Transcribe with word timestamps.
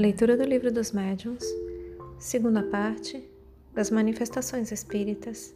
Leitura 0.00 0.34
do 0.34 0.44
Livro 0.44 0.72
dos 0.72 0.92
Médiuns, 0.92 1.44
segunda 2.18 2.62
parte 2.62 3.22
das 3.74 3.90
Manifestações 3.90 4.72
Espíritas, 4.72 5.54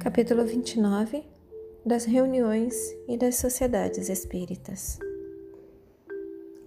capítulo 0.00 0.44
29 0.44 1.22
das 1.86 2.06
Reuniões 2.06 2.74
e 3.08 3.16
das 3.16 3.36
Sociedades 3.36 4.08
Espíritas, 4.08 4.98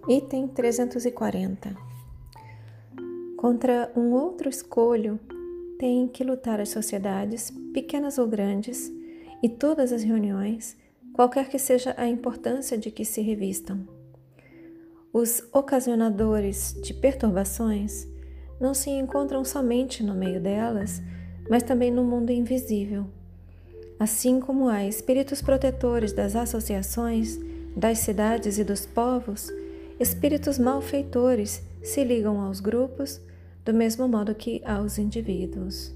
item 0.08 0.48
340. 0.48 1.76
Contra 3.36 3.92
um 3.94 4.12
outro 4.12 4.48
escolho, 4.48 5.20
têm 5.78 6.08
que 6.08 6.24
lutar 6.24 6.62
as 6.62 6.70
sociedades, 6.70 7.52
pequenas 7.74 8.16
ou 8.16 8.26
grandes, 8.26 8.90
e 9.42 9.50
todas 9.50 9.92
as 9.92 10.02
reuniões, 10.02 10.78
qualquer 11.12 11.50
que 11.50 11.58
seja 11.58 11.94
a 11.98 12.08
importância 12.08 12.78
de 12.78 12.90
que 12.90 13.04
se 13.04 13.20
revistam 13.20 13.97
os 15.12 15.42
ocasionadores 15.52 16.78
de 16.82 16.92
perturbações 16.92 18.06
não 18.60 18.74
se 18.74 18.90
encontram 18.90 19.44
somente 19.44 20.02
no 20.02 20.14
meio 20.14 20.40
delas, 20.40 21.00
mas 21.48 21.62
também 21.62 21.90
no 21.90 22.04
mundo 22.04 22.30
invisível. 22.30 23.06
Assim 23.98 24.38
como 24.38 24.68
há 24.68 24.84
espíritos 24.84 25.40
protetores 25.40 26.12
das 26.12 26.36
associações, 26.36 27.38
das 27.74 27.98
cidades 28.00 28.58
e 28.58 28.64
dos 28.64 28.84
povos, 28.84 29.52
espíritos 29.98 30.58
malfeitores 30.58 31.62
se 31.82 32.04
ligam 32.04 32.40
aos 32.40 32.60
grupos 32.60 33.20
do 33.64 33.72
mesmo 33.72 34.06
modo 34.08 34.34
que 34.34 34.62
aos 34.64 34.98
indivíduos. 34.98 35.92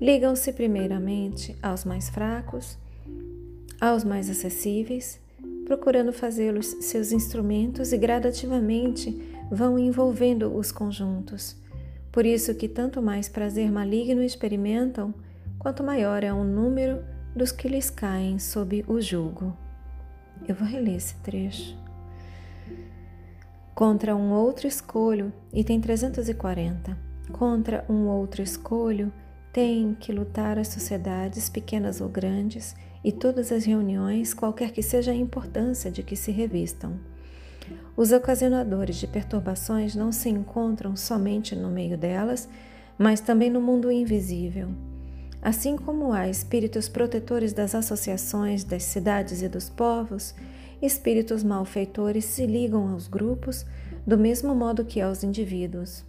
Ligam-se 0.00 0.52
primeiramente 0.52 1.56
aos 1.62 1.84
mais 1.84 2.08
fracos, 2.08 2.78
aos 3.80 4.04
mais 4.04 4.30
acessíveis 4.30 5.20
procurando 5.68 6.14
fazê-los 6.14 6.66
seus 6.80 7.12
instrumentos 7.12 7.92
e 7.92 7.98
gradativamente 7.98 9.22
vão 9.50 9.78
envolvendo 9.78 10.56
os 10.56 10.72
conjuntos. 10.72 11.54
Por 12.10 12.24
isso 12.24 12.54
que 12.54 12.66
tanto 12.66 13.02
mais 13.02 13.28
prazer 13.28 13.70
maligno 13.70 14.22
experimentam, 14.22 15.14
quanto 15.58 15.84
maior 15.84 16.24
é 16.24 16.32
o 16.32 16.42
número 16.42 17.04
dos 17.36 17.52
que 17.52 17.68
lhes 17.68 17.90
caem 17.90 18.38
sob 18.38 18.82
o 18.88 18.98
jugo. 18.98 19.54
Eu 20.48 20.54
vou 20.54 20.66
reler 20.66 20.96
esse 20.96 21.14
trecho. 21.16 21.76
Contra 23.74 24.16
um 24.16 24.32
outro 24.32 24.66
escolho, 24.66 25.30
item 25.52 25.82
340. 25.82 26.96
Contra 27.30 27.84
um 27.90 28.06
outro 28.06 28.40
escolho, 28.40 29.12
tem 29.52 29.94
que 30.00 30.12
lutar 30.12 30.58
as 30.58 30.68
sociedades, 30.68 31.50
pequenas 31.50 32.00
ou 32.00 32.08
grandes, 32.08 32.74
e 33.02 33.12
todas 33.12 33.52
as 33.52 33.64
reuniões, 33.64 34.34
qualquer 34.34 34.72
que 34.72 34.82
seja 34.82 35.12
a 35.12 35.14
importância 35.14 35.90
de 35.90 36.02
que 36.02 36.16
se 36.16 36.30
revistam. 36.30 36.98
Os 37.96 38.12
ocasionadores 38.12 38.96
de 38.96 39.06
perturbações 39.06 39.94
não 39.94 40.12
se 40.12 40.28
encontram 40.28 40.96
somente 40.96 41.56
no 41.56 41.70
meio 41.70 41.98
delas, 41.98 42.48
mas 42.96 43.20
também 43.20 43.50
no 43.50 43.60
mundo 43.60 43.90
invisível. 43.90 44.68
Assim 45.40 45.76
como 45.76 46.12
há 46.12 46.28
espíritos 46.28 46.88
protetores 46.88 47.52
das 47.52 47.74
associações, 47.74 48.64
das 48.64 48.82
cidades 48.82 49.42
e 49.42 49.48
dos 49.48 49.68
povos, 49.68 50.34
espíritos 50.82 51.44
malfeitores 51.44 52.24
se 52.24 52.46
ligam 52.46 52.88
aos 52.92 53.06
grupos 53.06 53.64
do 54.06 54.16
mesmo 54.16 54.54
modo 54.54 54.84
que 54.84 55.00
aos 55.00 55.22
indivíduos. 55.22 56.04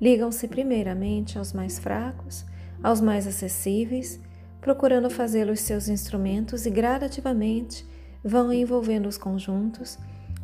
Ligam-se 0.00 0.46
primeiramente 0.48 1.38
aos 1.38 1.52
mais 1.52 1.78
fracos, 1.78 2.44
aos 2.82 3.00
mais 3.00 3.26
acessíveis 3.26 4.20
procurando 4.66 5.08
fazê-los 5.08 5.60
seus 5.60 5.86
instrumentos 5.86 6.66
e 6.66 6.70
gradativamente 6.70 7.86
vão 8.24 8.52
envolvendo 8.52 9.06
os 9.06 9.16
conjuntos, 9.16 9.96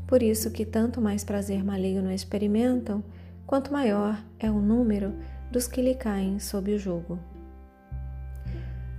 por 0.06 0.22
isso 0.22 0.52
que 0.52 0.64
tanto 0.64 1.00
mais 1.00 1.24
prazer 1.24 1.64
maligno 1.64 2.08
experimentam, 2.08 3.02
quanto 3.44 3.72
maior 3.72 4.22
é 4.38 4.48
o 4.48 4.60
número 4.60 5.12
dos 5.50 5.66
que 5.66 5.82
lhe 5.82 5.96
caem 5.96 6.38
sob 6.38 6.72
o 6.72 6.78
jugo. 6.78 7.18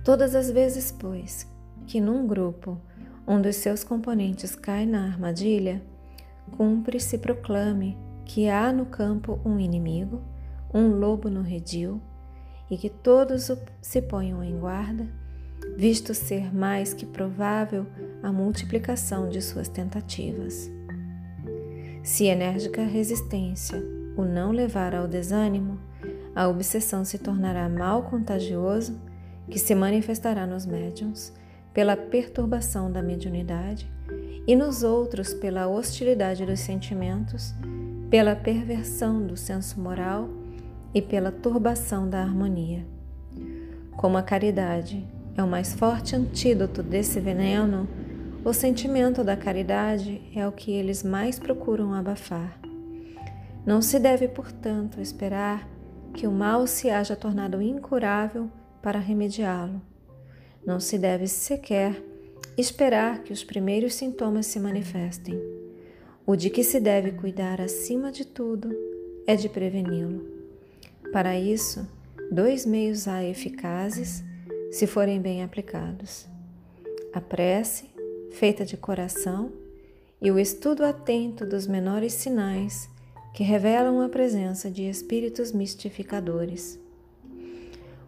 Todas 0.04 0.34
as 0.34 0.50
vezes, 0.50 0.92
pois, 0.92 1.50
que 1.86 2.02
num 2.02 2.26
grupo 2.26 2.78
um 3.26 3.40
dos 3.40 3.56
seus 3.56 3.82
componentes 3.82 4.54
cai 4.54 4.84
na 4.84 5.06
armadilha, 5.06 5.80
cumpre 6.54 7.00
se 7.00 7.16
proclame 7.16 7.96
que 8.26 8.50
há 8.50 8.70
no 8.70 8.84
campo 8.84 9.40
um 9.42 9.58
inimigo, 9.58 10.20
um 10.74 10.88
lobo 10.88 11.30
no 11.30 11.40
redil, 11.40 11.98
e 12.70 12.76
que 12.76 12.88
todos 12.88 13.50
se 13.80 14.02
ponham 14.02 14.42
em 14.42 14.58
guarda, 14.58 15.06
visto 15.76 16.14
ser 16.14 16.54
mais 16.54 16.92
que 16.94 17.06
provável 17.06 17.86
a 18.22 18.32
multiplicação 18.32 19.28
de 19.28 19.40
suas 19.42 19.68
tentativas. 19.68 20.70
Se 22.02 22.24
enérgica 22.26 22.82
resistência 22.82 23.82
o 24.16 24.24
não 24.24 24.52
levar 24.52 24.94
ao 24.94 25.08
desânimo, 25.08 25.78
a 26.34 26.48
obsessão 26.48 27.04
se 27.04 27.18
tornará 27.18 27.68
mal 27.68 28.04
contagioso 28.04 29.00
que 29.50 29.58
se 29.58 29.74
manifestará 29.74 30.46
nos 30.46 30.66
médiums 30.66 31.32
pela 31.72 31.96
perturbação 31.96 32.90
da 32.90 33.02
mediunidade 33.02 33.90
e 34.46 34.54
nos 34.54 34.82
outros 34.82 35.32
pela 35.32 35.66
hostilidade 35.66 36.44
dos 36.44 36.60
sentimentos, 36.60 37.54
pela 38.10 38.36
perversão 38.36 39.26
do 39.26 39.36
senso 39.36 39.80
moral 39.80 40.28
e 40.94 41.02
pela 41.02 41.32
turbação 41.32 42.08
da 42.08 42.20
harmonia. 42.20 42.86
Como 43.96 44.16
a 44.16 44.22
caridade 44.22 45.04
é 45.36 45.42
o 45.42 45.48
mais 45.48 45.74
forte 45.74 46.14
antídoto 46.14 46.82
desse 46.82 47.18
veneno, 47.18 47.88
o 48.44 48.52
sentimento 48.52 49.24
da 49.24 49.36
caridade 49.36 50.22
é 50.34 50.46
o 50.46 50.52
que 50.52 50.70
eles 50.70 51.02
mais 51.02 51.38
procuram 51.38 51.92
abafar. 51.92 52.60
Não 53.66 53.80
se 53.80 53.98
deve, 53.98 54.28
portanto, 54.28 55.00
esperar 55.00 55.66
que 56.12 56.26
o 56.26 56.32
mal 56.32 56.66
se 56.66 56.90
haja 56.90 57.16
tornado 57.16 57.62
incurável 57.62 58.50
para 58.82 58.98
remediá-lo. 58.98 59.80
Não 60.64 60.78
se 60.78 60.98
deve 60.98 61.26
sequer 61.26 62.00
esperar 62.56 63.22
que 63.22 63.32
os 63.32 63.42
primeiros 63.42 63.94
sintomas 63.94 64.46
se 64.46 64.60
manifestem. 64.60 65.40
O 66.26 66.36
de 66.36 66.50
que 66.50 66.62
se 66.62 66.78
deve 66.78 67.12
cuidar 67.12 67.60
acima 67.60 68.12
de 68.12 68.24
tudo 68.24 68.70
é 69.26 69.34
de 69.34 69.48
preveni-lo. 69.48 70.33
Para 71.14 71.38
isso, 71.38 71.88
dois 72.28 72.66
meios 72.66 73.06
há 73.06 73.22
eficazes 73.22 74.24
se 74.72 74.84
forem 74.84 75.20
bem 75.20 75.44
aplicados: 75.44 76.26
a 77.12 77.20
prece, 77.20 77.88
feita 78.32 78.64
de 78.64 78.76
coração, 78.76 79.52
e 80.20 80.28
o 80.32 80.40
estudo 80.40 80.84
atento 80.84 81.46
dos 81.46 81.68
menores 81.68 82.14
sinais 82.14 82.90
que 83.32 83.44
revelam 83.44 84.00
a 84.00 84.08
presença 84.08 84.68
de 84.68 84.88
espíritos 84.88 85.52
mistificadores. 85.52 86.80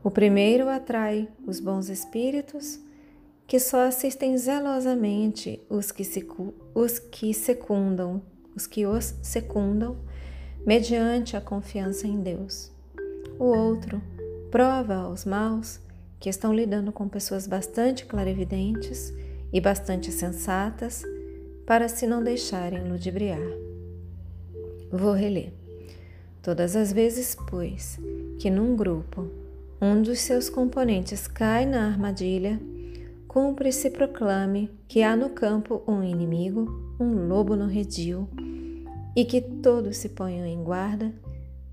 O 0.03 0.11
primeiro 0.11 0.69
atrai 0.69 1.29
os 1.47 1.61
bons 1.61 1.89
espíritos, 1.89 2.81
que 3.47 3.61
só 3.61 3.87
assistem 3.87 4.37
zelosamente 4.37 5.65
os 5.71 5.93
que, 5.93 6.03
se, 6.03 6.27
os 6.75 6.99
que 6.99 7.33
secundam, 7.33 8.21
os 8.57 8.67
que 8.67 8.85
os 8.85 9.15
secundam, 9.23 9.97
mediante 10.67 11.37
a 11.37 11.41
confiança 11.41 12.09
em 12.09 12.21
Deus. 12.21 12.75
O 13.39 13.45
outro 13.45 14.01
prova 14.51 14.95
aos 14.95 15.27
maus 15.27 15.79
que 16.19 16.31
estão 16.31 16.55
lidando 16.55 16.91
com 16.91 17.07
pessoas 17.07 17.47
bastante 17.47 18.07
clarividentes 18.07 19.13
e 19.53 19.61
bastante 19.61 20.11
sensatas 20.11 21.03
para 21.67 21.89
se 21.89 22.07
não 22.07 22.23
deixarem 22.23 22.89
ludibriar. 22.89 23.47
Vou 24.91 25.13
reler. 25.13 25.53
Todas 26.41 26.75
as 26.77 26.93
vezes, 26.93 27.37
pois, 27.49 27.99
que 28.39 28.49
num 28.49 28.75
grupo 28.75 29.29
um 29.81 30.01
dos 30.01 30.21
seus 30.21 30.49
componentes 30.49 31.27
cai 31.27 31.67
na 31.67 31.87
armadilha, 31.87 32.59
cumpre 33.29 33.71
se 33.71 33.91
proclame 33.91 34.71
que 34.89 35.03
há 35.03 35.15
no 35.15 35.29
campo 35.29 35.83
um 35.87 36.03
inimigo, 36.03 36.95
um 36.99 37.29
lobo 37.29 37.55
no 37.55 37.67
redil, 37.67 38.27
e 39.15 39.27
que 39.27 39.43
todos 39.43 39.99
se 39.99 40.09
ponham 40.09 40.47
em 40.47 40.63
guarda 40.63 41.13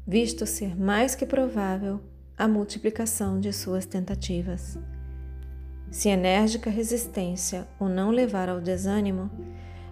visto 0.05 0.45
ser 0.45 0.79
mais 0.79 1.15
que 1.15 1.25
provável 1.25 1.99
a 2.37 2.47
multiplicação 2.47 3.39
de 3.39 3.53
suas 3.53 3.85
tentativas. 3.85 4.77
Se 5.89 6.09
enérgica 6.09 6.69
resistência 6.69 7.67
o 7.79 7.87
não 7.87 8.09
levar 8.09 8.49
ao 8.49 8.59
desânimo, 8.59 9.29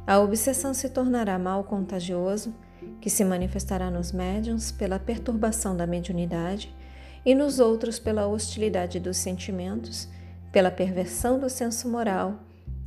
a 0.05 0.19
obsessão 0.19 0.73
se 0.73 0.89
tornará 0.89 1.37
mal 1.37 1.63
contagioso, 1.63 2.53
que 2.99 3.09
se 3.09 3.23
manifestará 3.23 3.89
nos 3.89 4.11
médiums 4.11 4.71
pela 4.71 4.99
perturbação 4.99 5.77
da 5.77 5.85
mediunidade 5.85 6.75
e 7.23 7.35
nos 7.35 7.59
outros 7.59 7.99
pela 7.99 8.27
hostilidade 8.27 8.99
dos 8.99 9.17
sentimentos, 9.17 10.09
pela 10.51 10.71
perversão 10.71 11.39
do 11.39 11.49
senso 11.49 11.87
moral 11.87 12.39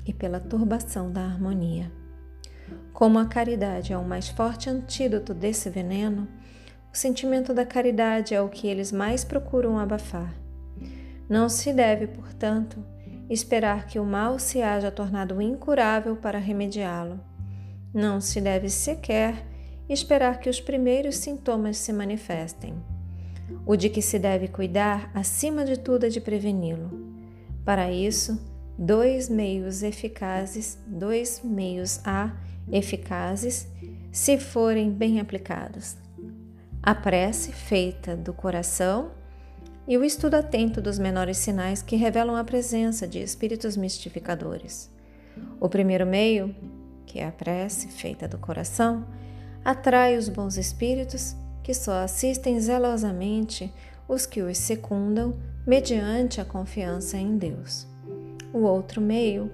e 0.04 0.12
pela 0.12 0.40
turbação 0.40 1.10
da 1.10 1.22
harmonia. 1.22 1.90
Como 2.92 3.18
a 3.18 3.26
caridade 3.26 3.92
é 3.92 3.98
o 3.98 4.04
mais 4.04 4.28
forte 4.28 4.68
antídoto 4.68 5.32
desse 5.32 5.70
veneno, 5.70 6.28
o 6.94 6.96
sentimento 6.96 7.52
da 7.52 7.66
caridade 7.66 8.36
é 8.36 8.40
o 8.40 8.48
que 8.48 8.68
eles 8.68 8.92
mais 8.92 9.24
procuram 9.24 9.76
abafar. 9.80 10.32
Não 11.28 11.48
se 11.48 11.72
deve, 11.72 12.06
portanto, 12.06 12.78
esperar 13.28 13.88
que 13.88 13.98
o 13.98 14.04
mal 14.04 14.38
se 14.38 14.62
haja 14.62 14.92
tornado 14.92 15.42
incurável 15.42 16.14
para 16.14 16.38
remediá-lo. 16.38 17.18
Não 17.92 18.20
se 18.20 18.40
deve 18.40 18.68
sequer 18.68 19.44
esperar 19.88 20.38
que 20.38 20.48
os 20.48 20.60
primeiros 20.60 21.16
sintomas 21.16 21.78
se 21.78 21.92
manifestem. 21.92 22.74
O 23.66 23.74
de 23.74 23.88
que 23.88 24.00
se 24.00 24.16
deve 24.16 24.46
cuidar, 24.46 25.10
acima 25.12 25.64
de 25.64 25.76
tudo, 25.76 26.06
é 26.06 26.08
de 26.08 26.20
preveni-lo. 26.20 27.12
Para 27.64 27.90
isso, 27.90 28.40
dois 28.78 29.28
meios 29.28 29.82
eficazes, 29.82 30.78
dois 30.86 31.40
meios 31.42 32.00
A 32.04 32.30
eficazes, 32.70 33.66
se 34.12 34.38
forem 34.38 34.92
bem 34.92 35.18
aplicados. 35.18 36.03
A 36.86 36.94
prece 36.94 37.50
feita 37.50 38.14
do 38.14 38.34
coração 38.34 39.12
e 39.88 39.96
o 39.96 40.04
estudo 40.04 40.34
atento 40.34 40.82
dos 40.82 40.98
menores 40.98 41.38
sinais 41.38 41.80
que 41.80 41.96
revelam 41.96 42.36
a 42.36 42.44
presença 42.44 43.08
de 43.08 43.20
espíritos 43.20 43.74
mistificadores. 43.74 44.90
O 45.58 45.66
primeiro 45.66 46.04
meio, 46.04 46.54
que 47.06 47.20
é 47.20 47.26
a 47.26 47.32
prece 47.32 47.88
feita 47.88 48.28
do 48.28 48.36
coração, 48.36 49.06
atrai 49.64 50.18
os 50.18 50.28
bons 50.28 50.58
espíritos 50.58 51.34
que 51.62 51.72
só 51.72 52.02
assistem 52.02 52.60
zelosamente 52.60 53.72
os 54.06 54.26
que 54.26 54.42
os 54.42 54.58
secundam 54.58 55.34
mediante 55.66 56.38
a 56.38 56.44
confiança 56.44 57.16
em 57.16 57.38
Deus. 57.38 57.86
O 58.52 58.58
outro 58.58 59.00
meio, 59.00 59.50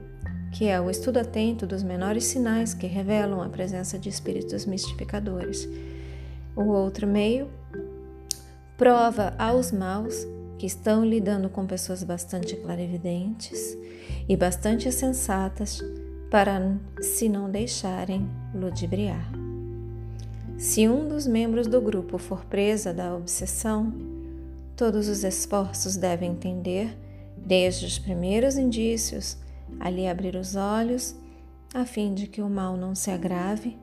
que 0.51 0.67
é 0.67 0.81
o 0.81 0.91
estudo 0.91 1.19
atento 1.21 1.65
dos 1.65 1.85
menores 1.85 2.25
sinais 2.25 2.75
que 2.75 2.89
revelam 2.89 3.41
a 3.41 3.49
presença 3.49 3.97
de 3.97 4.09
espíritos 4.09 4.67
mistificadores. 4.67 5.69
O 6.57 6.65
outro 6.65 7.07
meio 7.07 7.49
prova 8.77 9.35
aos 9.39 9.71
maus 9.71 10.27
que 10.59 10.67
estão 10.67 11.05
lidando 11.05 11.49
com 11.49 11.67
pessoas 11.67 12.03
bastante 12.03 12.57
clarividentes 12.57 13.77
e 14.29 14.37
bastante 14.37 14.91
sensatas 14.93 15.83
para 16.31 16.77
se 17.01 17.29
não 17.29 17.51
deixarem 17.51 18.29
ludibriar. 18.55 19.31
Se 20.59 20.87
um 20.87 21.09
dos 21.09 21.27
membros 21.27 21.67
do 21.67 21.81
grupo 21.81 22.19
for 22.19 22.45
presa 22.45 22.93
da 22.93 23.17
obsessão, 23.17 23.93
todos 24.77 25.09
os 25.09 25.25
esforços 25.25 25.97
devem 25.97 26.35
tender, 26.35 26.95
desde 27.37 27.87
os 27.87 27.99
primeiros 27.99 28.57
indícios, 28.57 29.39
a 29.79 29.89
lhe 29.89 30.07
abrir 30.07 30.37
os 30.37 30.57
olhos, 30.57 31.17
a 31.73 31.87
fim 31.87 32.13
de 32.13 32.27
que 32.27 32.43
o 32.43 32.51
mal 32.51 32.77
não 32.77 32.95
se 32.95 33.11
agrave, 33.11 33.79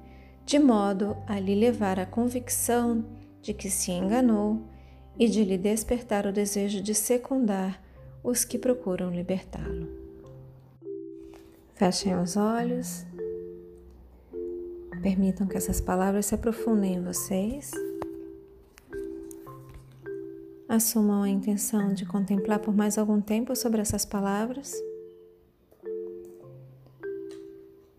de 0.47 0.57
modo 0.59 1.17
a 1.27 1.37
lhe 1.41 1.53
levar 1.53 1.99
à 1.99 2.05
convicção 2.05 3.03
de 3.41 3.53
que 3.53 3.69
se 3.69 3.91
enganou 3.91 4.61
e 5.19 5.27
de 5.27 5.43
lhe 5.43 5.57
despertar 5.57 6.25
o 6.25 6.31
desejo 6.31 6.81
de 6.81 6.95
secundar 6.95 7.83
os 8.23 8.45
que 8.45 8.57
procuram 8.57 9.11
libertá-lo. 9.11 9.89
Fechem 11.75 12.17
os 12.17 12.37
olhos, 12.37 13.05
permitam 15.01 15.47
que 15.47 15.57
essas 15.57 15.81
palavras 15.81 16.27
se 16.27 16.35
aprofundem 16.35 16.95
em 16.95 17.03
vocês. 17.03 17.69
Assumam 20.69 21.23
a 21.23 21.29
intenção 21.29 21.93
de 21.93 22.05
contemplar 22.05 22.59
por 22.59 22.73
mais 22.73 22.97
algum 22.97 23.19
tempo 23.19 23.53
sobre 23.53 23.81
essas 23.81 24.05
palavras. 24.05 24.73